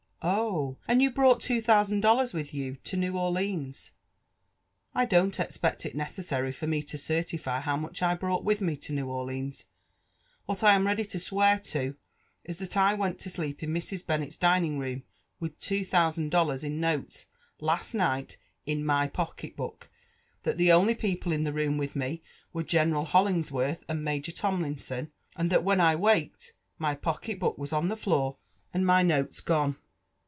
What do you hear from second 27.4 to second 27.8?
was